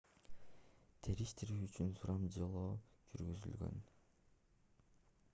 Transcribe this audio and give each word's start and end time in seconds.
териштирүү 1.07 1.57
үчүн 1.65 1.91
сурамжылоо 1.99 2.63
жүргүзүлгөн 3.17 3.77